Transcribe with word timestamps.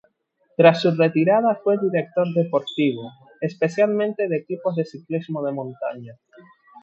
Tras 0.57 0.81
su 0.81 0.89
retirada 0.95 1.61
fue 1.63 1.77
director 1.79 2.25
deportivo, 2.33 3.11
especialmente 3.39 4.27
de 4.27 4.37
equipos 4.37 4.75
de 4.75 4.83
ciclismo 4.85 5.45
de 5.45 5.51
montaña. 5.51 6.15